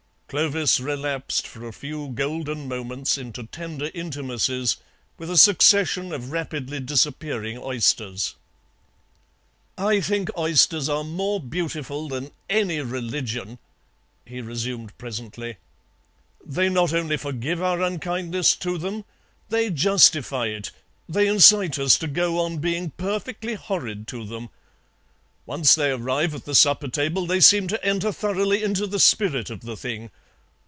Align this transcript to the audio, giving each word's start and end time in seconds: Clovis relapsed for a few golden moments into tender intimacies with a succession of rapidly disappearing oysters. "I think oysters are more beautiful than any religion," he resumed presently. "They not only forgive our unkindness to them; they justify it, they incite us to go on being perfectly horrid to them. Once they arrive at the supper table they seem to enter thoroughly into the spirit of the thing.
Clovis 0.35 0.79
relapsed 0.79 1.45
for 1.45 1.67
a 1.67 1.73
few 1.73 2.07
golden 2.07 2.69
moments 2.69 3.17
into 3.17 3.43
tender 3.43 3.91
intimacies 3.93 4.77
with 5.17 5.29
a 5.29 5.35
succession 5.35 6.13
of 6.13 6.31
rapidly 6.31 6.79
disappearing 6.79 7.57
oysters. 7.57 8.35
"I 9.77 9.99
think 9.99 10.29
oysters 10.37 10.87
are 10.87 11.03
more 11.03 11.41
beautiful 11.41 12.07
than 12.07 12.31
any 12.49 12.79
religion," 12.79 13.59
he 14.23 14.39
resumed 14.39 14.97
presently. 14.97 15.57
"They 16.41 16.69
not 16.69 16.93
only 16.93 17.17
forgive 17.17 17.61
our 17.61 17.81
unkindness 17.81 18.55
to 18.55 18.77
them; 18.77 19.03
they 19.49 19.69
justify 19.69 20.45
it, 20.45 20.71
they 21.09 21.27
incite 21.27 21.77
us 21.77 21.97
to 21.97 22.07
go 22.07 22.39
on 22.39 22.59
being 22.59 22.91
perfectly 22.91 23.55
horrid 23.55 24.07
to 24.07 24.23
them. 24.25 24.47
Once 25.47 25.73
they 25.75 25.89
arrive 25.91 26.33
at 26.35 26.45
the 26.45 26.55
supper 26.55 26.87
table 26.87 27.25
they 27.25 27.41
seem 27.41 27.67
to 27.67 27.83
enter 27.85 28.11
thoroughly 28.11 28.63
into 28.63 28.87
the 28.87 28.99
spirit 28.99 29.49
of 29.49 29.61
the 29.61 29.75
thing. 29.75 30.09